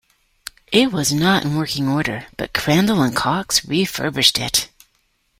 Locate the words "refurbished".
3.67-4.39